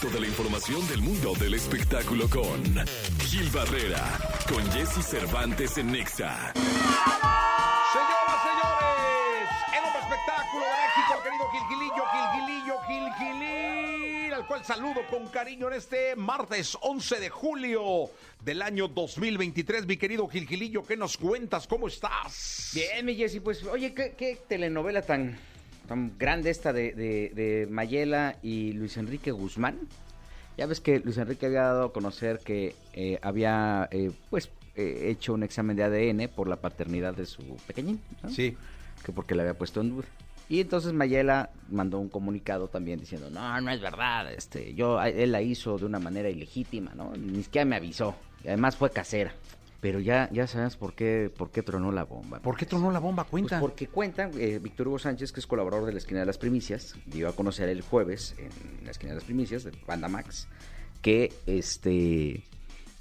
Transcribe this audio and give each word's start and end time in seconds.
Toda 0.00 0.20
la 0.20 0.26
información 0.26 0.86
del 0.88 1.00
mundo 1.00 1.32
del 1.40 1.54
espectáculo 1.54 2.28
con 2.28 2.62
Gil 3.24 3.48
Barrera, 3.50 4.04
con 4.46 4.62
Jesse 4.70 5.02
Cervantes 5.02 5.78
en 5.78 5.90
Nexa. 5.90 6.52
Señoras, 6.52 8.42
señores, 8.44 9.48
el 9.72 9.84
hombre 9.84 10.00
espectáculo 10.02 10.64
de 10.66 10.76
México, 10.84 11.14
el 11.16 11.22
querido 11.22 11.48
Gilgilillo, 11.50 12.04
Gilgilillo, 12.12 12.74
Gilgilil, 12.86 14.34
al 14.34 14.46
cual 14.46 14.64
saludo 14.66 15.00
con 15.08 15.28
cariño 15.28 15.68
en 15.68 15.74
este 15.74 16.14
martes 16.14 16.76
11 16.82 17.18
de 17.18 17.30
julio 17.30 18.10
del 18.44 18.60
año 18.60 18.88
2023. 18.88 19.86
Mi 19.86 19.96
querido 19.96 20.28
Gilgilillo, 20.28 20.84
¿qué 20.84 20.98
nos 20.98 21.16
cuentas? 21.16 21.66
¿Cómo 21.66 21.88
estás? 21.88 22.72
Bien, 22.74 23.06
mi 23.06 23.14
Jessy, 23.14 23.40
pues 23.40 23.64
oye, 23.64 23.94
¿qué, 23.94 24.14
qué 24.16 24.42
telenovela 24.46 25.00
tan, 25.00 25.38
tan 25.86 26.18
grande 26.18 26.50
esta 26.50 26.72
de, 26.72 26.92
de, 26.92 27.32
de 27.34 27.66
Mayela 27.70 28.36
y 28.42 28.72
Luis 28.72 28.96
Enrique 28.96 29.30
Guzmán? 29.30 29.78
Ya 30.56 30.66
ves 30.66 30.80
que 30.80 31.00
Luis 31.00 31.18
Enrique 31.18 31.46
había 31.46 31.62
dado 31.62 31.84
a 31.86 31.92
conocer 31.92 32.40
que 32.40 32.74
eh, 32.94 33.18
había 33.22 33.88
eh, 33.90 34.10
pues 34.30 34.50
eh, 34.74 35.08
hecho 35.10 35.34
un 35.34 35.42
examen 35.42 35.76
de 35.76 35.84
ADN 35.84 36.28
por 36.34 36.48
la 36.48 36.56
paternidad 36.56 37.14
de 37.14 37.26
su 37.26 37.42
pequeñín, 37.66 38.00
¿no? 38.22 38.30
Sí. 38.30 38.56
que 39.04 39.12
porque 39.12 39.34
le 39.34 39.42
había 39.42 39.54
puesto 39.54 39.80
en 39.80 39.90
duda. 39.90 40.06
Y 40.48 40.60
entonces 40.60 40.92
Mayela 40.92 41.50
mandó 41.70 41.98
un 41.98 42.08
comunicado 42.08 42.68
también 42.68 43.00
diciendo, 43.00 43.28
no, 43.30 43.60
no 43.60 43.70
es 43.70 43.80
verdad, 43.80 44.32
este, 44.32 44.74
yo, 44.74 45.02
él 45.02 45.32
la 45.32 45.42
hizo 45.42 45.76
de 45.76 45.86
una 45.86 45.98
manera 45.98 46.30
ilegítima, 46.30 46.92
¿no? 46.94 47.12
Ni 47.16 47.42
siquiera 47.42 47.64
me 47.64 47.76
avisó. 47.76 48.14
Y 48.44 48.48
además 48.48 48.76
fue 48.76 48.90
casera. 48.90 49.34
Pero 49.86 50.00
ya, 50.00 50.28
ya 50.32 50.48
sabes 50.48 50.74
por 50.76 50.94
qué, 50.94 51.30
por 51.38 51.52
qué 51.52 51.62
tronó 51.62 51.92
la 51.92 52.02
bomba. 52.02 52.40
¿Por 52.40 52.56
qué 52.56 52.66
tronó 52.66 52.90
la 52.90 52.98
bomba? 52.98 53.22
Pues 53.22 53.42
Cuenta. 53.42 53.60
porque 53.60 53.86
cuenta, 53.86 54.28
eh, 54.36 54.58
Víctor 54.60 54.88
Hugo 54.88 54.98
Sánchez, 54.98 55.30
que 55.30 55.38
es 55.38 55.46
colaborador 55.46 55.86
de 55.86 55.92
la 55.92 55.98
Esquina 55.98 56.18
de 56.18 56.26
las 56.26 56.38
Primicias, 56.38 56.96
dio 57.06 57.28
a 57.28 57.36
conocer 57.36 57.68
el 57.68 57.82
jueves 57.82 58.34
en 58.36 58.84
la 58.84 58.90
Esquina 58.90 59.12
de 59.12 59.18
las 59.18 59.24
Primicias, 59.24 59.62
de 59.62 59.70
Banda 59.86 60.08
Max, 60.08 60.48
que 61.02 61.32
este 61.46 62.42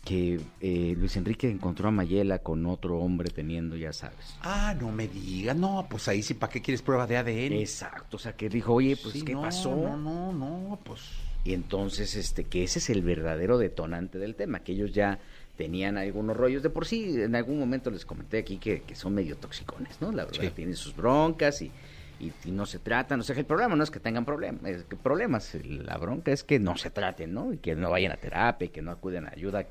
que 0.04 0.40
eh, 0.62 0.94
Luis 0.96 1.18
Enrique 1.18 1.50
encontró 1.50 1.88
a 1.88 1.92
Mayela 1.92 2.38
con 2.38 2.64
otro 2.68 2.99
hombre 2.99 3.32
teniendo, 3.32 3.76
ya 3.76 3.92
sabes. 3.92 4.38
Ah, 4.44 4.76
no 4.80 4.92
me 4.92 5.08
digas. 5.08 5.58
No, 5.58 5.88
pues 5.90 6.08
ahí 6.08 6.22
sí, 6.22 6.36
¿para 6.36 6.54
qué 6.54 6.62
quieres 6.62 6.84
prueba 6.84 7.08
de 7.08 7.18
ADN? 7.18 7.54
Exacto, 7.54 8.18
o 8.18 8.20
sea, 8.20 8.34
que 8.36 8.48
dijo, 8.48 8.76
oye, 8.76 8.96
pues, 8.96 9.14
Sí, 9.14 9.24
¿qué 9.24 9.34
no, 9.34 9.42
pasó? 9.42 9.76
No, 9.76 9.98
no, 9.98 10.32
no, 10.32 10.80
pues... 10.84 11.02
Y 11.46 11.54
entonces, 11.54 12.15
este, 12.15 12.43
que 12.43 12.63
ese 12.63 12.79
es 12.79 12.90
el 12.90 13.01
verdadero 13.04 13.57
detonante 13.57 14.18
del 14.20 14.35
tema, 14.35 14.60
que 14.63 14.74
ellos 14.74 14.91
ya 14.91 15.20
tenían 15.55 15.98
algunos 15.98 16.35
rollos. 16.35 16.63
De 16.63 16.70
por 16.70 16.85
sí, 16.85 17.21
en 17.21 17.35
algún 17.35 17.60
momento 17.60 17.90
les 17.91 18.05
comenté 18.05 18.40
aquí 18.40 18.57
que, 18.57 18.82
que 18.82 18.96
son 18.96 19.13
medio 19.13 19.37
toxicones, 19.37 20.02
¿no? 20.02 20.12
La 20.12 20.26
verdad, 20.26 20.41
Sí. 20.41 20.49
tienen 20.49 20.76
sus 20.76 20.96
broncas 20.96 21.62
y, 21.62 21.71
y, 22.20 22.32
y 22.46 22.52
no 22.52 22.65
se 22.65 22.79
tratan. 22.79 23.20
O 23.20 23.24
sea, 23.24 23.35
que 23.35 23.41
el 23.41 23.46
problema 23.46 23.76
no 23.76 23.84
es 23.84 23.91
que 23.91 23.99
tengan 23.99 24.26
problemas, 24.26 24.63
es 24.65 24.84
que 24.85 24.96
problemas. 24.98 25.55
La 25.63 25.98
bronca 25.98 26.32
es 26.32 26.43
que 26.43 26.60
no 26.60 26.76
se 26.77 26.90
traten, 26.90 27.34
¿no? 27.34 27.54
Y 27.54 27.57
que 27.57 27.76
no 27.76 27.91
vayan 27.91 28.12
a 28.12 28.18
terapia, 28.18 28.65
y 28.65 28.70
que 28.70 28.82
no 28.82 28.91
acuden 28.91 29.26
a 29.27 29.30
ayuda. 29.30 29.68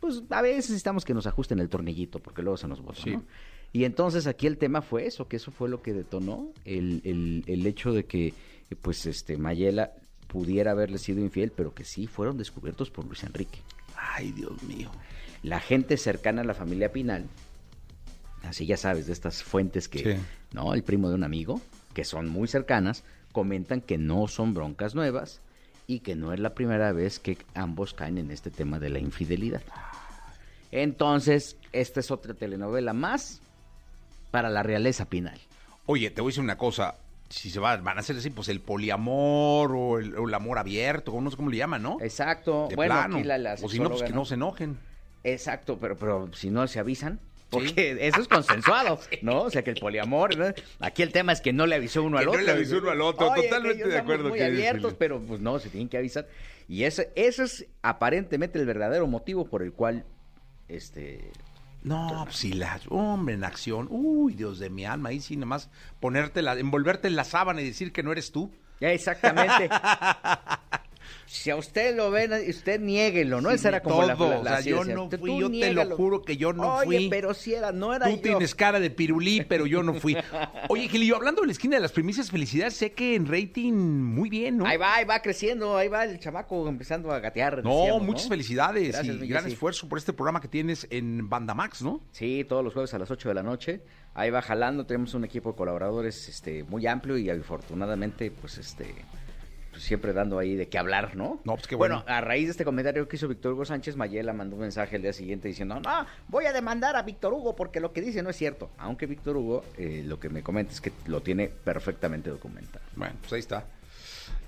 Pues 0.00 0.22
a 0.30 0.40
veces 0.42 0.70
necesitamos 0.70 1.04
que 1.04 1.12
nos 1.12 1.26
ajusten 1.26 1.58
el 1.58 1.68
tornillito, 1.68 2.20
porque 2.20 2.40
luego 2.42 2.56
se 2.56 2.68
nos 2.68 2.80
bota, 2.80 3.00
Sí. 3.02 3.10
¿no? 3.10 3.24
Y 3.70 3.84
entonces 3.84 4.26
aquí 4.26 4.46
el 4.46 4.56
tema 4.56 4.80
fue 4.80 5.06
eso, 5.06 5.28
que 5.28 5.36
eso 5.36 5.50
fue 5.50 5.68
lo 5.68 5.82
que 5.82 5.92
detonó 5.92 6.52
el, 6.64 7.02
el, 7.04 7.44
el 7.46 7.66
hecho 7.66 7.92
de 7.92 8.06
que, 8.06 8.32
pues, 8.80 9.04
este, 9.04 9.36
Mayela 9.36 9.92
pudiera 10.28 10.70
haberle 10.72 10.98
sido 10.98 11.20
infiel, 11.20 11.50
pero 11.50 11.74
que 11.74 11.84
sí 11.84 12.06
fueron 12.06 12.38
descubiertos 12.38 12.90
por 12.90 13.04
Luis 13.04 13.24
Enrique. 13.24 13.58
Ay, 13.96 14.30
Dios 14.32 14.62
mío. 14.62 14.90
La 15.42 15.60
gente 15.60 15.96
cercana 15.96 16.42
a 16.42 16.44
la 16.44 16.54
familia 16.54 16.92
Pinal, 16.92 17.26
así 18.44 18.66
ya 18.66 18.76
sabes, 18.76 19.06
de 19.06 19.12
estas 19.12 19.42
fuentes 19.42 19.88
que, 19.88 19.98
Sí. 20.16 20.22
¿no? 20.52 20.74
El 20.74 20.82
primo 20.82 21.08
de 21.08 21.14
un 21.16 21.24
amigo, 21.24 21.60
que 21.94 22.04
son 22.04 22.28
muy 22.28 22.46
cercanas, 22.48 23.02
comentan 23.32 23.80
que 23.80 23.98
no 23.98 24.28
son 24.28 24.54
broncas 24.54 24.94
nuevas 24.94 25.40
y 25.86 26.00
que 26.00 26.14
no 26.16 26.32
es 26.32 26.40
la 26.40 26.54
primera 26.54 26.92
vez 26.92 27.18
que 27.18 27.38
ambos 27.54 27.94
caen 27.94 28.18
en 28.18 28.30
este 28.30 28.50
tema 28.50 28.78
de 28.78 28.90
la 28.90 28.98
infidelidad. 28.98 29.62
Entonces, 30.70 31.56
esta 31.72 32.00
es 32.00 32.10
otra 32.10 32.34
telenovela 32.34 32.92
más 32.92 33.40
para 34.30 34.50
la 34.50 34.62
realeza 34.62 35.06
Pinal. 35.06 35.38
Oye, 35.86 36.10
te 36.10 36.20
voy 36.20 36.28
a 36.28 36.32
decir 36.32 36.44
una 36.44 36.58
cosa. 36.58 36.96
Si 37.30 37.50
se 37.50 37.60
va, 37.60 37.76
van 37.76 37.98
a 37.98 38.00
hacer 38.00 38.16
así, 38.16 38.30
pues 38.30 38.48
el 38.48 38.60
poliamor 38.60 39.72
o 39.74 39.98
el, 39.98 40.16
o 40.16 40.26
el 40.28 40.34
amor 40.34 40.58
abierto, 40.58 41.20
no 41.20 41.30
sé 41.30 41.36
cómo 41.36 41.50
le 41.50 41.58
llaman, 41.58 41.82
¿no? 41.82 41.98
Exacto. 42.00 42.68
De 42.70 42.76
bueno, 42.76 42.94
plano. 42.94 43.16
aquí 43.16 43.24
la, 43.24 43.38
la 43.38 43.54
o 43.60 43.68
si 43.68 43.78
no, 43.78 43.90
pues 43.90 44.02
que 44.02 44.12
no 44.12 44.24
se 44.24 44.34
enojen. 44.34 44.78
Exacto, 45.24 45.78
pero, 45.78 45.96
pero 45.96 46.30
si 46.32 46.50
no 46.50 46.66
se 46.66 46.78
avisan, 46.78 47.20
porque 47.50 47.96
eso 48.00 48.20
es 48.20 48.28
consensuado, 48.28 49.00
¿no? 49.22 49.42
O 49.42 49.50
sea, 49.50 49.62
que 49.62 49.70
el 49.70 49.80
poliamor, 49.80 50.36
¿no? 50.36 50.46
aquí 50.80 51.02
el 51.02 51.12
tema 51.12 51.32
es 51.32 51.40
que 51.40 51.52
no 51.52 51.66
le 51.66 51.76
avisó 51.76 52.02
uno 52.02 52.16
Que 52.16 52.20
al 52.20 52.26
no 52.26 52.32
otro. 52.32 52.44
le 52.44 52.52
avisó 52.52 52.78
uno 52.78 52.90
al 52.90 53.00
otro, 53.00 53.30
Oye, 53.30 53.42
totalmente 53.44 53.88
de 53.88 53.98
acuerdo, 53.98 54.28
Muy 54.28 54.40
abiertos, 54.40 54.94
pero 54.98 55.20
pues 55.20 55.40
no, 55.40 55.58
se 55.58 55.70
tienen 55.70 55.88
que 55.88 55.98
avisar. 55.98 56.28
Y 56.68 56.84
ese, 56.84 57.10
ese 57.14 57.44
es 57.44 57.66
aparentemente 57.82 58.58
el 58.58 58.66
verdadero 58.66 59.06
motivo 59.06 59.46
por 59.46 59.62
el 59.62 59.72
cual, 59.72 60.04
este... 60.68 61.30
No, 61.82 62.22
pues 62.24 62.36
si 62.36 62.52
la, 62.52 62.80
hombre, 62.88 63.34
en 63.34 63.44
acción. 63.44 63.86
Uy, 63.90 64.34
Dios 64.34 64.58
de 64.58 64.70
mi 64.70 64.84
alma, 64.84 65.10
ahí 65.10 65.20
sí, 65.20 65.36
nada 65.36 65.46
más 65.46 65.70
ponerte 66.00 66.42
la, 66.42 66.54
envolverte 66.58 67.08
en 67.08 67.16
la 67.16 67.24
sábana 67.24 67.60
y 67.60 67.66
decir 67.66 67.92
que 67.92 68.02
no 68.02 68.12
eres 68.12 68.32
tú. 68.32 68.50
Exactamente. 68.80 69.70
si 71.30 71.50
a 71.50 71.56
usted 71.56 71.94
lo 71.94 72.10
ven, 72.10 72.32
usted 72.48 72.80
niéguelo, 72.80 73.40
¿no? 73.42 73.50
Sí, 73.50 73.56
Esa 73.56 73.68
era 73.68 73.82
como 73.82 74.02
la, 74.02 74.16
todo, 74.16 74.30
la- 74.30 74.38
o 74.40 74.42
la 74.42 74.50
sea, 74.50 74.60
yo 74.60 74.76
ciencia. 74.76 74.94
no 74.94 75.04
Usted- 75.04 75.18
fui, 75.20 75.30
tú 75.30 75.40
yo 75.40 75.50
te 75.50 75.72
lo 75.74 75.94
juro 75.96 76.22
que 76.22 76.36
yo 76.38 76.52
no 76.54 76.76
Oye, 76.76 76.84
fui. 76.98 77.08
pero 77.10 77.34
si 77.34 77.52
era, 77.54 77.70
no 77.70 77.94
era 77.94 78.06
Tú 78.06 78.16
yo. 78.16 78.20
tienes 78.22 78.54
cara 78.54 78.80
de 78.80 78.88
pirulí, 78.90 79.42
pero 79.46 79.66
yo 79.66 79.82
no 79.82 79.92
fui. 79.94 80.16
Oye, 80.70 80.88
Gilillo, 80.88 81.16
hablando 81.16 81.42
de 81.42 81.48
la 81.48 81.52
esquina 81.52 81.76
de 81.76 81.82
las 81.82 81.92
primicias, 81.92 82.30
felicidades, 82.30 82.74
sé 82.74 82.92
que 82.92 83.14
en 83.14 83.26
rating 83.26 83.72
muy 83.74 84.30
bien, 84.30 84.56
¿no? 84.56 84.66
Ahí 84.66 84.78
va, 84.78 84.94
ahí 84.96 85.04
va 85.04 85.20
creciendo, 85.20 85.76
ahí 85.76 85.88
va 85.88 86.04
el 86.04 86.18
chamaco 86.18 86.66
empezando 86.68 87.12
a 87.12 87.20
gatear. 87.20 87.62
No, 87.62 87.76
decíamos, 87.80 88.02
muchas 88.02 88.28
felicidades 88.28 88.92
Gracias, 88.92 89.16
y 89.22 89.26
gran 89.28 89.46
esfuerzo 89.46 89.86
por 89.88 89.98
este 89.98 90.12
programa 90.14 90.40
que 90.40 90.48
tienes 90.48 90.86
en 90.90 91.28
Banda 91.28 91.52
Max, 91.54 91.82
¿no? 91.82 92.00
Sí, 92.12 92.46
todos 92.48 92.64
los 92.64 92.72
jueves 92.72 92.94
a 92.94 92.98
las 92.98 93.10
8 93.10 93.28
de 93.28 93.34
la 93.34 93.42
noche. 93.42 93.82
Ahí 94.14 94.30
va 94.30 94.40
jalando, 94.42 94.86
tenemos 94.86 95.14
un 95.14 95.24
equipo 95.24 95.50
de 95.52 95.56
colaboradores 95.56 96.28
este, 96.28 96.64
muy 96.64 96.86
amplio 96.86 97.18
y 97.18 97.28
afortunadamente, 97.30 98.30
pues 98.30 98.58
este 98.58 98.94
pues, 99.78 99.86
siempre 99.86 100.12
dando 100.12 100.40
ahí 100.40 100.56
de 100.56 100.68
qué 100.68 100.76
hablar, 100.76 101.14
¿no? 101.14 101.40
No, 101.44 101.54
pues, 101.54 101.68
qué 101.68 101.76
bueno. 101.76 102.02
a 102.08 102.20
raíz 102.20 102.46
de 102.46 102.50
este 102.50 102.64
comentario 102.64 103.06
que 103.06 103.14
hizo 103.14 103.28
Víctor 103.28 103.52
Hugo 103.52 103.64
Sánchez, 103.64 103.94
Mayela 103.94 104.32
mandó 104.32 104.56
un 104.56 104.62
mensaje 104.62 104.96
el 104.96 105.02
día 105.02 105.12
siguiente 105.12 105.46
diciendo, 105.46 105.78
no, 105.78 106.06
voy 106.26 106.46
a 106.46 106.52
demandar 106.52 106.96
a 106.96 107.02
Víctor 107.02 107.32
Hugo 107.32 107.54
porque 107.54 107.78
lo 107.78 107.92
que 107.92 108.00
dice 108.00 108.24
no 108.24 108.30
es 108.30 108.36
cierto. 108.36 108.70
Aunque 108.76 109.06
Víctor 109.06 109.36
Hugo 109.36 109.64
eh, 109.76 110.02
lo 110.04 110.18
que 110.18 110.30
me 110.30 110.42
comenta 110.42 110.72
es 110.72 110.80
que 110.80 110.90
lo 111.06 111.20
tiene 111.20 111.46
perfectamente 111.46 112.28
documentado. 112.28 112.84
Bueno, 112.96 113.14
pues 113.20 113.32
ahí 113.34 113.38
está. 113.38 113.66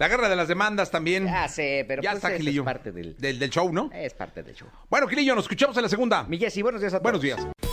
La 0.01 0.09
guerra 0.09 0.29
de 0.29 0.35
las 0.35 0.49
demandas 0.49 0.91
también. 0.91 1.27
Ya 1.27 1.47
sé, 1.47 1.85
pero 1.87 2.03
ya 2.03 2.11
pues 2.11 2.25
está, 2.25 2.35
es 2.35 2.61
parte 2.63 2.91
del, 2.91 3.17
del, 3.17 3.39
del 3.39 3.51
show, 3.51 3.73
¿no? 3.73 3.89
es 3.95 4.13
parte 4.15 4.43
del 4.43 4.57
show. 4.57 4.69
Bueno, 4.89 5.07
Gilillo, 5.07 5.37
nos 5.37 5.45
escuchamos 5.45 5.77
en 5.77 5.85
la 5.85 5.89
segunda. 5.89 6.25
Mi 6.25 6.39
Jessy, 6.39 6.61
buenos 6.61 6.81
días 6.81 6.93
a 6.93 6.99
todos. 6.99 7.05
Buenos 7.05 7.23
días. 7.23 7.70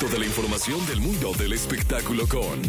Toda 0.00 0.16
la 0.16 0.26
información 0.26 0.86
del 0.86 1.00
mundo 1.00 1.32
del 1.32 1.54
espectáculo 1.54 2.28
con 2.28 2.62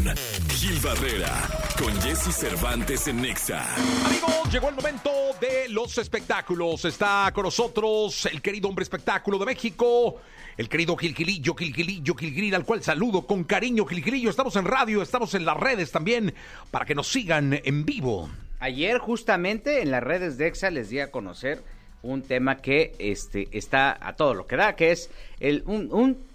Gil 0.50 0.80
Barrera, 0.80 1.32
con 1.78 1.94
Jesse 2.02 2.34
Cervantes 2.34 3.08
en 3.08 3.22
Nexa. 3.22 3.76
Amigos, 3.76 4.52
llegó 4.52 4.70
el 4.70 4.76
momento 4.76 5.12
de 5.40 5.70
los 5.70 6.00
espectáculos. 6.00 6.86
Está 6.86 7.32
con 7.32 7.44
nosotros 7.44 8.26
el 8.26 8.42
querido 8.42 8.68
hombre 8.68 8.82
espectáculo 8.82 9.38
de 9.38 9.46
México, 9.46 10.16
el 10.58 10.68
querido 10.68 10.98
Gilgilillo, 10.98 11.54
Gilgilillo, 11.54 12.16
Gilgilil, 12.16 12.56
al 12.56 12.66
cual 12.66 12.82
saludo 12.82 13.28
con 13.28 13.44
cariño, 13.44 13.86
Gilgilillo. 13.86 14.32
Estamos 14.32 14.56
en 14.56 14.66
radio, 14.66 15.04
estamos 15.04 15.36
en 15.36 15.46
las 15.46 15.58
redes 15.58 15.92
también, 15.92 16.34
para 16.72 16.86
que 16.86 16.96
nos 16.96 17.12
sigan 17.12 17.62
en 17.64 17.86
vivo. 17.86 18.28
Ayer 18.60 18.98
justamente 18.98 19.84
en 19.84 19.92
las 19.92 20.02
redes 20.02 20.40
de 20.40 20.48
EXA 20.48 20.72
les 20.72 20.90
di 20.90 21.00
a 21.00 21.12
conocer 21.12 21.62
un 22.02 22.24
tema 22.24 22.58
que 22.58 22.96
este, 22.98 23.50
está 23.52 23.96
a 24.02 24.16
todo 24.16 24.34
lo 24.34 24.48
que 24.48 24.56
da, 24.56 24.76
que 24.76 24.92
es 24.92 25.12
el, 25.40 25.62
un, 25.68 25.94
un 25.94 26.29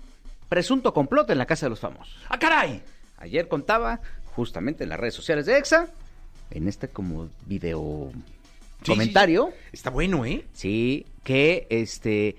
presunto 0.48 0.92
complot 0.94 1.30
en 1.30 1.38
la 1.38 1.46
Casa 1.46 1.66
de 1.66 1.70
los 1.70 1.80
Famosos. 1.80 2.16
¡Ah, 2.28 2.38
caray! 2.38 2.82
Ayer 3.18 3.48
contaba 3.48 4.00
justamente 4.36 4.84
en 4.84 4.90
las 4.90 5.00
redes 5.00 5.14
sociales 5.14 5.46
de 5.46 5.56
EXA, 5.58 5.88
en 6.50 6.68
este 6.68 6.88
como 6.88 7.28
video 7.46 8.10
Sí, 8.82 8.92
comentario, 8.92 9.46
sí, 9.46 9.52
sí. 9.62 9.68
Está 9.72 9.90
bueno, 9.90 10.24
¿eh? 10.26 10.44
sí, 10.52 11.06
que 11.22 11.66
este 11.70 12.36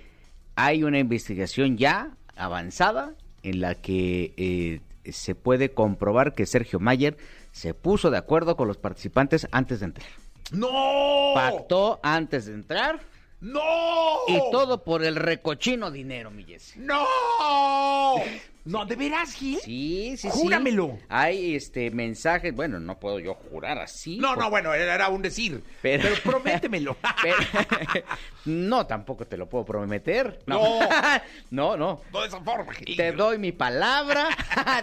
hay 0.55 0.83
una 0.83 0.99
investigación 0.99 1.77
ya 1.77 2.11
avanzada 2.35 3.13
en 3.43 3.61
la 3.61 3.75
que 3.75 4.33
eh, 4.37 4.81
se 5.11 5.35
puede 5.35 5.71
comprobar 5.71 6.33
que 6.33 6.45
Sergio 6.45 6.79
Mayer 6.79 7.17
se 7.51 7.73
puso 7.73 8.11
de 8.11 8.17
acuerdo 8.17 8.55
con 8.55 8.67
los 8.67 8.77
participantes 8.77 9.47
antes 9.51 9.79
de 9.79 9.85
entrar. 9.87 10.07
¡No! 10.51 11.31
Pactó 11.33 11.99
antes 12.03 12.45
de 12.45 12.53
entrar 12.53 12.99
¡No! 13.41 14.19
y 14.27 14.39
todo 14.51 14.83
por 14.83 15.03
el 15.03 15.15
recochino 15.15 15.91
dinero, 15.91 16.31
mi 16.31 16.43
Jessy. 16.43 16.79
¡No! 16.79 17.05
No, 18.65 18.83
¿de 18.85 18.95
veras, 18.95 19.33
Gil? 19.33 19.59
Sí, 19.63 20.15
sí, 20.17 20.29
sí. 20.29 20.29
Júramelo. 20.31 20.97
Hay 21.07 21.55
este 21.55 21.91
mensajes, 21.91 22.53
bueno, 22.55 22.79
no 22.79 22.99
puedo 22.99 23.19
yo 23.19 23.35
jurar 23.35 23.77
así. 23.77 24.17
No, 24.17 24.35
no, 24.35 24.49
bueno, 24.49 24.73
era 24.73 25.07
un 25.09 25.21
decir. 25.21 25.63
Pero- 25.83 26.03
Pero, 26.03 26.15
prométemelo. 26.23 26.97
pero- 27.21 27.35
no, 28.45 28.85
tampoco 28.87 29.25
te 29.25 29.37
lo 29.37 29.47
puedo 29.47 29.65
prometer. 29.65 30.39
No, 30.47 30.79
no, 31.51 31.77
no. 31.77 32.01
no 32.11 32.21
de 32.21 32.27
esa 32.27 32.41
forma, 32.41 32.73
Gil. 32.73 32.97
Te 32.97 33.11
doy 33.11 33.37
mi 33.37 33.51
palabra 33.51 34.29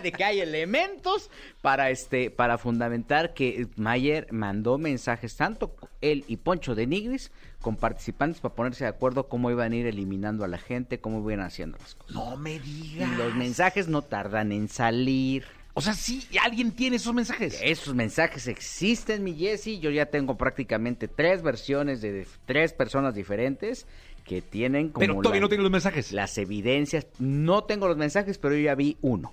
de 0.02 0.12
que 0.12 0.24
hay 0.24 0.40
elementos 0.40 1.30
para 1.60 1.90
este 1.90 2.30
para 2.30 2.58
fundamentar 2.58 3.34
que 3.34 3.66
Mayer 3.76 4.26
mandó 4.32 4.78
mensajes 4.78 5.36
tanto 5.36 5.74
él 6.00 6.24
y 6.28 6.36
Poncho 6.38 6.74
de 6.74 6.86
Nigris 6.86 7.30
con 7.60 7.76
participantes 7.76 8.40
para 8.40 8.56
ponerse 8.56 8.82
de 8.82 8.90
acuerdo 8.90 9.28
cómo 9.28 9.48
iban 9.48 9.70
a 9.72 9.76
ir 9.76 9.86
eliminando 9.86 10.44
a 10.44 10.48
la 10.48 10.58
gente, 10.58 10.98
cómo 11.00 11.20
iban 11.30 11.44
haciendo 11.46 11.78
las 11.78 11.94
cosas. 11.94 12.12
No 12.12 12.36
me 12.36 12.54
Y 12.54 12.58
digas. 12.58 13.08
los 13.16 13.36
mensajes 13.36 13.71
no 13.88 14.02
tardan 14.02 14.52
en 14.52 14.68
salir. 14.68 15.44
O 15.74 15.80
sea, 15.80 15.94
sí, 15.94 16.26
alguien 16.42 16.72
tiene 16.72 16.96
esos 16.96 17.14
mensajes. 17.14 17.58
Esos 17.62 17.94
mensajes 17.94 18.46
existen, 18.46 19.24
mi 19.24 19.34
Jesse. 19.34 19.80
Yo 19.80 19.90
ya 19.90 20.06
tengo 20.06 20.36
prácticamente 20.36 21.08
tres 21.08 21.42
versiones 21.42 22.02
de, 22.02 22.26
tres 22.44 22.72
personas 22.74 23.14
diferentes 23.14 23.86
que 24.24 24.42
tienen 24.42 24.88
como 24.90 25.00
Pero 25.00 25.14
todavía 25.16 25.40
la- 25.40 25.44
no 25.46 25.48
tiene 25.48 25.62
los 25.62 25.72
mensajes. 25.72 26.12
las 26.12 26.36
evidencias. 26.38 27.06
No 27.18 27.64
tengo 27.64 27.88
los 27.88 27.96
mensajes, 27.96 28.36
pero 28.38 28.54
yo 28.54 28.60
ya 28.62 28.74
vi 28.74 28.98
uno. 29.00 29.32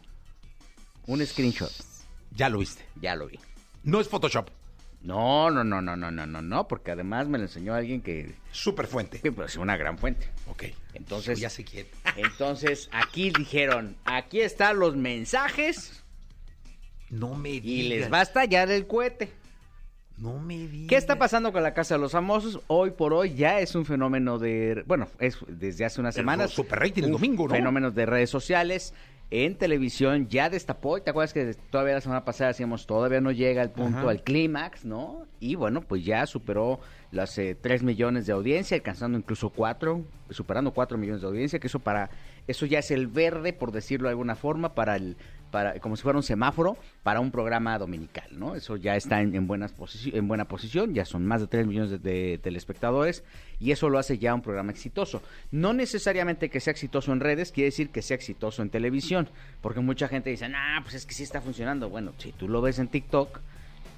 Un 1.07 1.25
screenshot. 1.25 1.71
Ya 2.35 2.47
lo 2.50 2.59
viste. 2.59 2.85
Ya 3.01 3.15
lo 3.15 3.27
vi. 3.27 3.38
No 3.83 4.00
es 4.00 4.07
Photoshop. 4.07 4.50
No, 5.01 5.49
no, 5.49 5.63
no, 5.63 5.81
no, 5.81 5.95
no, 5.95 6.11
no, 6.11 6.25
no, 6.27 6.41
no, 6.41 6.67
porque 6.67 6.91
además 6.91 7.27
me 7.27 7.37
lo 7.37 7.45
enseñó 7.45 7.73
alguien 7.73 8.01
que, 8.01 8.35
Super 8.51 8.85
fuente. 8.85 9.21
que 9.21 9.31
pues, 9.31 9.51
es 9.51 9.57
una 9.57 9.77
gran 9.77 9.97
fuente. 9.97 10.27
Ok. 10.47 10.65
Entonces- 10.93 11.39
Ya 11.39 11.49
sé 11.49 11.63
quién. 11.63 11.87
Entonces, 12.17 12.89
aquí 12.91 13.31
dijeron, 13.37 13.95
aquí 14.03 14.41
están 14.41 14.77
los 14.79 14.95
mensajes 14.97 16.03
No 17.09 17.33
me 17.35 17.49
digas. 17.61 17.65
y 17.65 17.83
les 17.89 18.11
va 18.11 18.19
a 18.19 18.23
estallar 18.23 18.69
el 18.71 18.87
cohete. 18.87 19.31
No 20.17 20.37
me 20.37 20.67
digas. 20.67 20.89
¿Qué 20.89 20.97
está 20.97 21.17
pasando 21.17 21.53
con 21.53 21.63
la 21.63 21.73
Casa 21.73 21.95
de 21.95 22.01
los 22.01 22.11
Famosos? 22.11 22.59
Hoy 22.67 22.91
por 22.91 23.13
hoy 23.13 23.35
ya 23.35 23.61
es 23.61 23.73
un 23.75 23.85
fenómeno 23.85 24.37
de... 24.37 24.83
Bueno, 24.85 25.07
es 25.17 25.37
desde 25.47 25.85
hace 25.85 26.01
unas 26.01 26.13
semanas. 26.13 26.51
super 26.51 26.77
rating 26.77 27.03
el 27.03 27.11
domingo, 27.13 27.47
¿no? 27.47 27.53
Fenómenos 27.55 27.95
de 27.95 28.05
redes 28.05 28.29
sociales. 28.29 28.93
En 29.31 29.55
televisión 29.57 30.27
ya 30.27 30.49
destapó. 30.49 30.99
¿Te 31.01 31.11
acuerdas 31.11 31.33
que 31.33 31.53
todavía 31.69 31.93
la 31.93 32.01
semana 32.01 32.25
pasada 32.25 32.47
decíamos 32.47 32.87
todavía 32.87 33.21
no 33.21 33.31
llega 33.31 33.61
al 33.61 33.69
punto, 33.69 33.99
Ajá. 33.99 34.09
al 34.09 34.23
clímax, 34.23 34.85
¿no? 34.85 35.27
Y 35.39 35.53
bueno, 35.53 35.81
pues 35.81 36.03
ya 36.03 36.25
superó 36.25 36.79
las 37.11 37.37
eh, 37.37 37.55
3 37.59 37.83
millones 37.83 38.25
de 38.25 38.33
audiencia, 38.33 38.75
alcanzando 38.75 39.19
incluso 39.19 39.51
4, 39.51 40.03
superando 40.31 40.71
4 40.73 40.97
millones 40.97 41.21
de 41.21 41.27
audiencia, 41.27 41.59
que 41.59 41.67
eso 41.67 41.79
para... 41.79 42.09
Eso 42.49 42.65
ya 42.65 42.79
es 42.79 42.89
el 42.89 43.07
verde, 43.07 43.53
por 43.53 43.71
decirlo 43.71 44.07
de 44.07 44.13
alguna 44.13 44.35
forma, 44.35 44.73
para 44.73 44.95
el... 44.95 45.15
Para, 45.51 45.79
como 45.79 45.95
si 45.95 46.03
fuera 46.03 46.15
un 46.15 46.21
semáforo 46.21 46.77
para 47.01 47.19
un 47.19 47.31
programa 47.31 47.75
dominical, 47.79 48.27
¿no? 48.33 48.53
Eso 48.53 48.75
ya 48.75 48.95
está 48.95 49.19
en, 49.21 49.33
en 49.33 49.47
buena 49.47 49.67
posición, 50.45 50.93
ya 50.93 51.05
son 51.05 51.25
más 51.25 51.41
de 51.41 51.47
3 51.47 51.65
millones 51.65 51.89
de, 51.89 51.97
de 51.97 52.37
telespectadores 52.37 53.23
y 53.59 53.71
eso 53.71 53.89
lo 53.89 53.97
hace 53.97 54.19
ya 54.19 54.35
un 54.35 54.43
programa 54.43 54.71
exitoso. 54.71 55.23
No 55.49 55.73
necesariamente 55.73 56.51
que 56.51 56.59
sea 56.59 56.69
exitoso 56.69 57.11
en 57.13 57.19
redes, 57.19 57.51
quiere 57.51 57.69
decir 57.69 57.89
que 57.89 58.03
sea 58.03 58.13
exitoso 58.13 58.61
en 58.61 58.69
televisión, 58.69 59.27
porque 59.59 59.79
mucha 59.79 60.07
gente 60.07 60.29
dice, 60.29 60.45
ah, 60.53 60.81
pues 60.83 60.93
es 60.93 61.07
que 61.07 61.15
sí 61.15 61.23
está 61.23 61.41
funcionando. 61.41 61.89
Bueno, 61.89 62.13
si 62.19 62.31
tú 62.31 62.47
lo 62.47 62.61
ves 62.61 62.77
en 62.77 62.87
TikTok, 62.87 63.39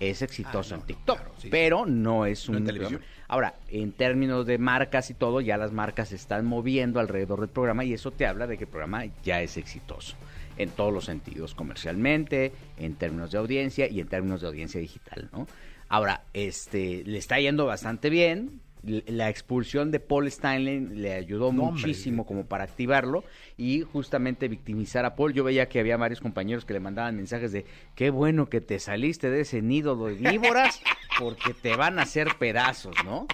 es 0.01 0.21
exitoso 0.21 0.73
Ah, 0.73 0.77
no, 0.77 0.81
en 0.81 0.87
TikTok, 0.87 1.17
claro, 1.17 1.33
sí. 1.37 1.47
pero 1.49 1.85
no 1.85 2.25
es 2.25 2.49
No 2.49 2.53
un 2.53 2.57
en 2.57 2.65
televisión. 2.65 3.01
Ahora, 3.27 3.53
en 3.69 3.93
términos 3.93 4.45
de 4.45 4.57
marcas 4.57 5.09
y 5.09 5.13
todo, 5.13 5.39
ya 5.39 5.55
las 5.55 5.71
marcas 5.71 6.09
se 6.09 6.15
están 6.15 6.45
moviendo 6.45 6.99
alrededor 6.99 7.39
del 7.39 7.49
programa 7.49 7.85
y 7.85 7.93
eso 7.93 8.11
te 8.11 8.25
habla 8.25 8.47
de 8.47 8.57
que 8.57 8.65
el 8.65 8.69
programa 8.69 9.05
ya 9.23 9.41
es 9.41 9.55
exitoso 9.55 10.17
en 10.57 10.69
todos 10.69 10.91
los 10.93 11.05
sentidos, 11.05 11.55
comercialmente, 11.55 12.51
en 12.77 12.95
términos 12.95 13.31
de 13.31 13.37
audiencia 13.37 13.87
y 13.87 14.01
en 14.01 14.07
términos 14.07 14.41
de 14.41 14.47
audiencia 14.47 14.81
digital, 14.81 15.29
¿no? 15.31 15.47
Ahora, 15.87 16.23
este, 16.33 17.03
le 17.05 17.17
está 17.17 17.39
yendo 17.39 17.65
bastante 17.65 18.09
bien. 18.09 18.61
La 18.83 19.29
expulsión 19.29 19.91
de 19.91 19.99
Paul 19.99 20.25
Stanley 20.27 20.79
le 20.79 21.13
ayudó 21.13 21.51
No, 21.53 21.65
hombre. 21.65 21.81
muchísimo 21.83 22.25
como 22.25 22.45
para 22.45 22.63
activarlo 22.63 23.23
y 23.55 23.81
justamente 23.81 24.47
victimizar 24.47 25.05
a 25.05 25.15
Paul. 25.15 25.33
Yo 25.33 25.43
veía 25.43 25.69
que 25.69 25.79
había 25.79 25.97
varios 25.97 26.19
compañeros 26.19 26.65
que 26.65 26.73
le 26.73 26.79
mandaban 26.79 27.15
mensajes 27.15 27.51
de 27.51 27.65
qué 27.95 28.09
bueno 28.09 28.49
que 28.49 28.59
te 28.59 28.79
saliste 28.79 29.29
de 29.29 29.41
ese 29.41 29.61
nido 29.61 29.95
de 30.07 30.15
víboras 30.15 30.81
porque 31.19 31.53
te 31.53 31.75
van 31.75 31.99
a 31.99 32.03
hacer 32.03 32.29
pedazos, 32.39 32.95
¿no? 33.05 33.27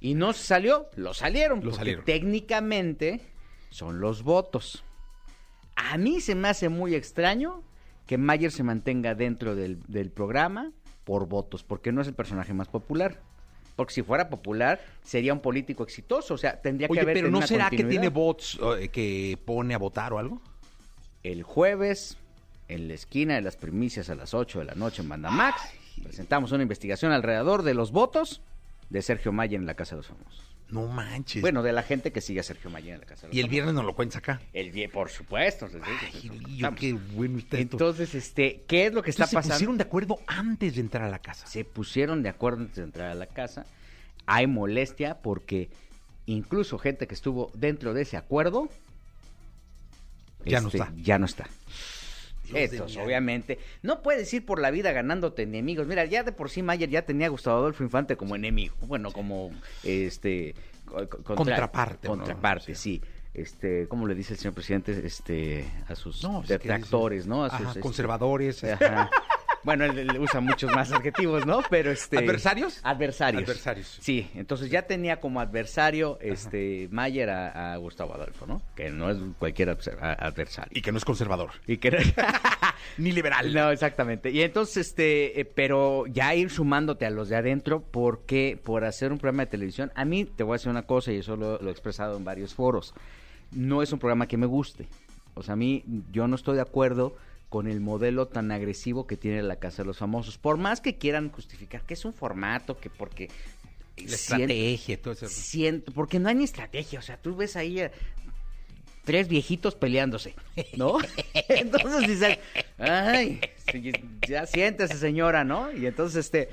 Y 0.00 0.14
no 0.14 0.32
se 0.32 0.44
salió, 0.46 0.86
lo 0.96 1.12
salieron, 1.12 1.58
Lo 1.58 1.64
porque 1.64 1.76
salieron. 1.76 2.04
técnicamente 2.04 3.20
son 3.70 4.00
los 4.00 4.22
votos. 4.22 4.84
A 5.76 5.98
mí 5.98 6.20
se 6.20 6.34
me 6.34 6.48
hace 6.48 6.68
muy 6.68 6.94
extraño 6.94 7.62
que 8.06 8.16
Mayer 8.18 8.52
se 8.52 8.62
mantenga 8.62 9.14
dentro 9.14 9.54
del, 9.54 9.82
del 9.88 10.10
programa 10.10 10.72
por 11.04 11.26
votos, 11.28 11.62
porque 11.64 11.90
no 11.92 12.00
es 12.00 12.08
el 12.08 12.14
personaje 12.14 12.54
más 12.54 12.68
popular. 12.68 13.20
Porque 13.76 13.92
si 13.92 14.02
fuera 14.02 14.28
popular, 14.28 14.80
sería 15.02 15.32
un 15.32 15.40
político 15.40 15.82
exitoso. 15.82 16.34
O 16.34 16.38
sea, 16.38 16.60
tendría 16.60 16.88
que 16.88 17.00
haber 17.00 17.14
pero 17.14 17.30
¿no 17.30 17.42
será 17.42 17.70
que 17.70 17.84
tiene 17.84 18.08
bots 18.08 18.58
eh, 18.78 18.88
que 18.88 19.38
pone 19.44 19.74
a 19.74 19.78
votar 19.78 20.12
o 20.12 20.18
algo? 20.18 20.40
El 21.22 21.42
jueves, 21.42 22.16
en 22.68 22.88
la 22.88 22.94
esquina 22.94 23.34
de 23.34 23.40
las 23.40 23.56
primicias 23.56 24.10
a 24.10 24.14
las 24.14 24.34
8 24.34 24.60
de 24.60 24.64
la 24.64 24.74
noche 24.74 25.02
en 25.02 25.08
Banda 25.08 25.30
Max, 25.30 25.60
presentamos 26.02 26.52
una 26.52 26.62
investigación 26.62 27.12
alrededor 27.12 27.62
de 27.62 27.74
los 27.74 27.90
votos 27.90 28.42
de 28.90 29.02
Sergio 29.02 29.32
Mayer 29.32 29.58
en 29.58 29.66
la 29.66 29.74
Casa 29.74 29.96
de 29.96 30.00
los 30.00 30.06
Famosos. 30.06 30.53
No 30.74 30.86
manches. 30.88 31.40
Bueno, 31.40 31.62
de 31.62 31.72
la 31.72 31.82
gente 31.82 32.10
que 32.12 32.20
sigue 32.20 32.40
a 32.40 32.42
Sergio 32.42 32.68
Mayer 32.70 32.94
en 32.94 33.00
la 33.00 33.06
Casa 33.06 33.22
de 33.22 33.28
los 33.28 33.36
y 33.36 33.40
el 33.40 33.48
viernes 33.48 33.74
nos 33.74 33.84
lo 33.84 33.94
cuentas 33.94 34.16
acá. 34.18 34.40
El 34.52 34.72
vie- 34.72 34.90
por 34.90 35.08
supuesto. 35.08 35.68
Ay, 35.82 36.54
estamos. 36.56 36.80
qué 36.80 36.92
bueno 36.92 37.38
está. 37.38 37.58
Entonces, 37.58 38.14
este, 38.14 38.64
¿qué 38.66 38.86
es 38.86 38.92
lo 38.92 39.02
que 39.02 39.10
está 39.10 39.24
Entonces, 39.24 39.30
se 39.30 39.36
pasando? 39.36 39.54
pusieron 39.54 39.76
de 39.78 39.84
acuerdo 39.84 40.18
antes 40.26 40.74
de 40.74 40.80
entrar 40.80 41.04
a 41.04 41.08
la 41.10 41.20
casa. 41.20 41.46
se 41.46 41.64
pusieron 41.64 42.22
de 42.22 42.28
acuerdo 42.28 42.62
antes 42.62 42.76
de 42.76 42.82
entrar 42.84 43.08
a 43.10 43.14
la 43.14 43.26
casa. 43.26 43.66
Hay 44.26 44.46
molestia 44.46 45.18
porque 45.22 45.70
incluso 46.26 46.78
gente 46.78 47.06
que 47.06 47.14
estuvo 47.14 47.50
dentro 47.54 47.94
de 47.94 48.02
ese 48.02 48.16
acuerdo 48.16 48.68
Ya 50.44 50.60
no 50.60 50.68
este, 50.68 50.78
está. 50.78 50.92
Ya 50.96 51.18
no 51.18 51.26
está. 51.26 51.46
Estos, 52.52 52.96
obviamente, 52.96 53.58
no 53.82 54.02
puedes 54.02 54.32
ir 54.34 54.44
por 54.44 54.60
la 54.60 54.70
vida 54.70 54.92
ganándote 54.92 55.42
enemigos. 55.42 55.86
Mira, 55.86 56.04
ya 56.04 56.22
de 56.24 56.32
por 56.32 56.50
sí 56.50 56.62
Mayer 56.62 56.88
ya 56.90 57.02
tenía 57.02 57.26
a 57.28 57.30
Gustavo 57.30 57.58
Adolfo 57.58 57.82
Infante 57.84 58.16
como 58.16 58.36
enemigo. 58.36 58.74
Bueno, 58.82 59.10
como 59.12 59.50
este 59.82 60.54
co- 60.84 60.96
co- 61.08 61.22
contra- 61.22 61.34
Contraparte, 61.36 62.08
¿no? 62.08 62.14
Contraparte, 62.16 62.74
Sí. 62.74 63.00
sí. 63.00 63.08
Este, 63.32 63.88
¿cómo 63.88 64.06
le 64.06 64.14
dice 64.14 64.34
el 64.34 64.38
señor 64.38 64.54
presidente? 64.54 65.02
Este, 65.04 65.64
a 65.88 65.96
sus 65.96 66.22
No, 66.22 66.34
pues, 66.38 66.46
¿qué 66.46 66.52
detractores? 66.54 67.26
¿no? 67.26 67.42
A 67.42 67.46
Ajá, 67.48 67.58
sus 67.58 67.66
este, 67.68 67.80
conservadores. 67.80 68.62
Ajá. 68.62 69.10
Bueno, 69.64 69.84
él, 69.86 69.98
él 69.98 70.18
usa 70.18 70.40
muchos 70.40 70.70
más 70.72 70.92
adjetivos, 70.92 71.46
¿no? 71.46 71.60
Pero 71.70 71.90
este. 71.90 72.18
¿Adversarios? 72.18 72.80
Adversarios. 72.82 73.42
Adversarios. 73.42 73.98
Sí, 74.00 74.30
entonces 74.34 74.70
ya 74.70 74.82
tenía 74.82 75.20
como 75.20 75.40
adversario 75.40 76.18
este 76.20 76.88
Mayer 76.90 77.30
a, 77.30 77.72
a 77.72 77.76
Gustavo 77.78 78.14
Adolfo, 78.14 78.46
¿no? 78.46 78.60
Que 78.76 78.90
no 78.90 79.10
es 79.10 79.16
cualquier 79.38 79.70
adversario. 79.70 80.70
Y 80.70 80.82
que 80.82 80.92
no 80.92 80.98
es 80.98 81.04
conservador. 81.04 81.50
Y 81.66 81.78
que 81.78 81.90
Ni 82.98 83.12
liberal. 83.12 83.52
no, 83.54 83.70
exactamente. 83.70 84.30
Y 84.30 84.42
entonces, 84.42 84.88
este, 84.88 85.40
eh, 85.40 85.44
pero 85.44 86.06
ya 86.06 86.34
ir 86.34 86.50
sumándote 86.50 87.06
a 87.06 87.10
los 87.10 87.28
de 87.28 87.36
adentro, 87.36 87.82
porque 87.82 88.60
por 88.62 88.84
hacer 88.84 89.12
un 89.12 89.18
programa 89.18 89.44
de 89.44 89.50
televisión, 89.50 89.90
a 89.94 90.04
mí 90.04 90.24
te 90.24 90.42
voy 90.42 90.54
a 90.54 90.56
decir 90.56 90.70
una 90.70 90.82
cosa 90.82 91.10
y 91.12 91.16
eso 91.16 91.36
lo, 91.36 91.58
lo 91.58 91.68
he 91.68 91.72
expresado 91.72 92.16
en 92.16 92.24
varios 92.24 92.54
foros. 92.54 92.94
No 93.50 93.82
es 93.82 93.92
un 93.92 93.98
programa 93.98 94.26
que 94.26 94.36
me 94.36 94.46
guste. 94.46 94.86
O 95.34 95.42
sea, 95.42 95.54
a 95.54 95.56
mí 95.56 95.84
yo 96.12 96.28
no 96.28 96.36
estoy 96.36 96.56
de 96.56 96.62
acuerdo 96.62 97.16
con 97.54 97.68
el 97.68 97.78
modelo 97.80 98.26
tan 98.26 98.50
agresivo 98.50 99.06
que 99.06 99.16
tiene 99.16 99.40
la 99.40 99.54
Casa 99.60 99.82
de 99.82 99.86
los 99.86 99.98
Famosos. 99.98 100.38
Por 100.38 100.56
más 100.56 100.80
que 100.80 100.98
quieran 100.98 101.30
justificar 101.30 101.82
que 101.82 101.94
es 101.94 102.04
un 102.04 102.12
formato, 102.12 102.76
que 102.80 102.90
porque... 102.90 103.28
La 103.96 104.16
sien- 104.16 104.50
estrategia, 104.50 105.00
todo 105.00 105.12
eso. 105.14 105.28
siento, 105.28 105.92
porque 105.92 106.18
no 106.18 106.28
hay 106.28 106.34
ni 106.34 106.42
estrategia, 106.42 106.98
o 106.98 107.02
sea, 107.02 107.16
tú 107.16 107.36
ves 107.36 107.54
ahí 107.54 107.78
a 107.78 107.92
tres 109.04 109.28
viejitos 109.28 109.76
peleándose, 109.76 110.34
¿no? 110.76 110.98
entonces 111.48 112.08
dices, 112.08 112.38
ay, 112.76 113.40
ya 114.26 114.46
siéntese 114.46 114.98
señora, 114.98 115.44
¿no? 115.44 115.70
Y 115.70 115.86
entonces, 115.86 116.24
este, 116.24 116.48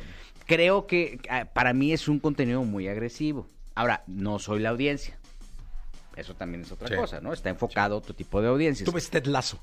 creo 0.46 0.86
que 0.86 1.20
ah, 1.32 1.46
para 1.52 1.74
mí 1.74 1.94
es 1.94 2.08
un 2.08 2.20
contenido 2.20 2.64
muy 2.64 2.88
agresivo. 2.88 3.48
Ahora, 3.74 4.04
no 4.06 4.38
soy 4.38 4.60
la 4.60 4.70
audiencia. 4.70 5.18
Eso 6.16 6.36
también 6.36 6.62
es 6.62 6.72
otra 6.72 6.90
Sí. 6.90 6.96
cosa, 6.96 7.22
¿no? 7.22 7.34
Está 7.34 7.50
enfocado 7.50 7.96
a 7.96 7.98
otro 7.98 8.14
tipo 8.14 8.40
de 8.40 8.50
audiencias. 8.50 8.86
Tú 8.86 8.92
ves 8.92 9.10
Ted 9.10 9.26
Lazo. 9.26 9.60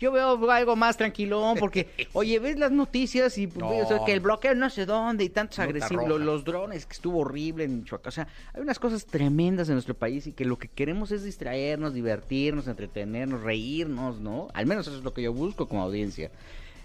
Yo 0.00 0.10
veo 0.10 0.50
algo 0.50 0.76
más 0.76 0.96
tranquilón 0.96 1.58
porque, 1.58 1.88
oye, 2.14 2.38
ves 2.38 2.58
las 2.58 2.72
noticias 2.72 3.36
y 3.38 3.46
No. 3.46 3.68
o 3.68 3.86
sea, 3.86 4.00
que 4.06 4.12
el 4.12 4.20
bloqueo 4.20 4.54
no 4.54 4.70
sé 4.70 4.86
dónde 4.86 5.24
y 5.24 5.28
tantos 5.28 5.58
Nota 5.58 5.64
agresivos, 5.70 6.08
roja. 6.08 6.24
los 6.24 6.44
drones, 6.44 6.86
que 6.86 6.94
estuvo 6.94 7.18
horrible 7.20 7.64
en 7.64 7.80
Michoacán. 7.80 8.08
O 8.08 8.10
sea, 8.12 8.26
hay 8.54 8.62
unas 8.62 8.78
cosas 8.78 9.04
tremendas 9.04 9.68
en 9.68 9.74
nuestro 9.74 9.94
país 9.94 10.26
y 10.26 10.32
que 10.32 10.44
lo 10.46 10.58
que 10.58 10.68
queremos 10.68 11.12
es 11.12 11.22
distraernos, 11.22 11.92
divertirnos, 11.92 12.66
entretenernos, 12.66 13.42
reírnos, 13.42 14.20
¿no? 14.20 14.48
Al 14.54 14.64
menos 14.66 14.86
eso 14.86 14.96
es 14.96 15.04
lo 15.04 15.12
que 15.12 15.22
yo 15.22 15.32
busco 15.34 15.68
como 15.68 15.82
audiencia. 15.82 16.30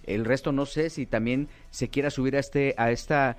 El 0.04 0.26
resto 0.26 0.52
no 0.52 0.66
sé 0.66 0.90
si 0.90 1.06
también 1.06 1.48
se 1.72 1.88
quiera 1.88 2.10
subir 2.12 2.36
a 2.36 2.40
este, 2.40 2.76
a 2.78 2.92
esta 2.92 3.38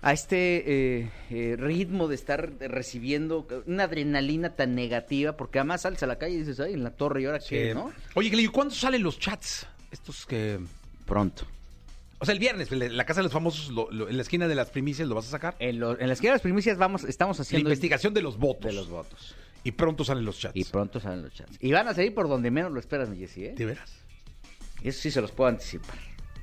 a 0.00 0.12
este 0.12 0.98
eh, 1.00 1.10
eh, 1.30 1.56
ritmo 1.58 2.06
de 2.08 2.14
estar 2.14 2.52
recibiendo 2.60 3.46
una 3.66 3.84
adrenalina 3.84 4.54
tan 4.54 4.74
negativa, 4.74 5.36
porque 5.36 5.58
además 5.58 5.82
sales 5.82 6.02
a 6.02 6.06
la 6.06 6.16
calle 6.16 6.34
y 6.36 6.38
dices, 6.38 6.60
ay, 6.60 6.74
en 6.74 6.84
la 6.84 6.90
torre, 6.92 7.22
¿y 7.22 7.24
ahora 7.26 7.40
qué, 7.40 7.68
Que- 7.68 7.74
no? 7.74 7.92
Oye, 8.14 8.30
Gilillo, 8.30 8.52
¿cuándo 8.52 8.74
salen 8.74 9.02
los 9.02 9.18
chats? 9.18 9.66
Estos 9.90 10.24
que... 10.26 10.60
Pronto. 11.06 11.46
O 12.20 12.24
sea, 12.24 12.32
el 12.34 12.38
viernes, 12.40 12.70
la 12.70 13.04
Casa 13.06 13.20
de 13.20 13.24
los 13.24 13.32
Famosos, 13.32 13.70
lo- 13.70 13.90
lo- 13.90 14.08
en 14.08 14.16
la 14.16 14.22
esquina 14.22 14.46
de 14.48 14.54
las 14.54 14.70
primicias, 14.70 15.08
¿lo 15.08 15.14
vas 15.14 15.26
a 15.28 15.30
sacar? 15.30 15.56
En, 15.58 15.78
lo- 15.80 15.98
en 15.98 16.06
la 16.08 16.12
esquina 16.12 16.32
de 16.32 16.34
las 16.34 16.42
primicias 16.42 16.76
vamos, 16.78 17.04
estamos 17.04 17.38
La 17.38 17.42
haciendo 17.42 17.68
investigación 17.68 18.12
de 18.14 18.22
los 18.22 18.38
votos. 18.38 18.64
de 18.70 18.72
los 18.72 18.88
votos. 18.88 19.34
Y 19.64 19.72
pronto 19.72 20.04
salen 20.04 20.24
los 20.24 20.38
chats. 20.38 20.56
Y 20.56 20.64
pronto 20.64 21.00
salen 21.00 21.22
los 21.22 21.32
chats. 21.32 21.56
Y 21.60 21.72
van 21.72 21.88
a 21.88 21.94
salir 21.94 22.14
por 22.14 22.28
donde 22.28 22.50
menos 22.50 22.70
lo 22.72 22.78
esperas, 22.80 23.08
mi 23.08 23.16
Jessy, 23.18 23.46
¿eh? 23.46 23.54
¿De 23.56 23.66
veras? 23.66 23.90
Eso 24.82 25.00
sí 25.00 25.10
se 25.10 25.20
los 25.20 25.32
puedo 25.32 25.48
anticipar. 25.48 25.96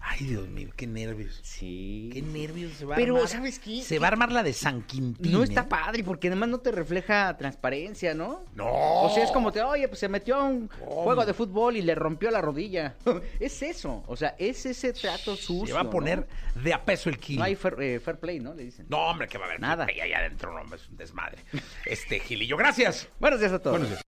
Ay, 0.08 0.28
Dios 0.28 0.48
mío, 0.48 0.70
qué 0.76 0.86
nervios. 0.86 1.40
Sí. 1.42 2.10
Qué 2.14 2.22
nervios 2.22 2.74
se 2.74 2.86
va 2.86 2.94
a 2.94 2.98
Pero, 2.98 3.16
armar. 3.16 3.30
¿sabes 3.30 3.60
qué? 3.60 3.82
Se 3.82 3.98
va 4.00 4.08
a 4.08 4.12
armar 4.12 4.32
la 4.32 4.44
de 4.44 4.54
San 4.54 4.84
Quintín. 4.84 5.32
No 5.32 5.42
¿eh? 5.42 5.46
está 5.46 5.68
padre, 5.68 6.04
porque 6.04 6.28
además 6.28 6.50
no 6.50 6.60
te 6.60 6.72
refleja 6.72 7.36
transparencia, 7.38 8.14
¿no? 8.14 8.44
No. 8.56 8.68
O 9.02 9.10
sea, 9.14 9.24
es 9.24 9.32
como 9.32 9.52
te, 9.52 9.62
oye, 9.62 9.88
pues 9.88 10.00
se 10.00 10.08
metió 10.08 10.36
a 10.36 10.44
un 10.44 10.70
juego 10.70 11.26
de 11.26 11.34
fútbol 11.34 11.76
y 11.76 11.82
le 11.82 11.96
rompió 11.96 12.30
la 12.30 12.40
rodilla. 12.40 12.96
es 13.40 13.62
eso, 13.64 14.04
o 14.08 14.16
sea, 14.16 14.36
es 14.38 14.66
ese 14.66 14.94
trato 14.94 15.36
sucio. 15.36 15.68
Se 15.68 15.74
va 15.74 15.82
a 15.82 15.90
poner 15.90 16.28
¿no? 16.56 16.62
de 16.62 16.74
a 16.74 16.86
peso 16.86 17.10
el 17.10 17.18
kilo. 17.18 17.40
No 17.40 17.46
hay 17.46 17.56
fair, 17.56 17.76
eh, 17.82 18.00
fair 18.00 18.18
play, 18.18 18.40
¿no? 18.40 18.54
Le 18.54 18.64
dicen. 18.64 18.86
No, 18.90 19.08
hombre, 19.08 19.28
que 19.28 19.38
va 19.38 19.46
a 19.46 19.48
haber 19.48 19.60
Nada. 19.60 19.86
Ahí 19.86 20.14
adentro, 20.14 20.54
no, 20.54 20.76
es 20.76 20.88
un 20.88 20.98
desmadre. 20.98 21.40
Este, 21.86 22.20
Gilillo, 22.20 22.58
gracias. 22.58 23.08
Buenos 23.20 23.40
días 23.40 23.54
a 23.54 23.60
todos. 23.60 23.74
Buenos 23.74 23.90
días. 23.90 24.02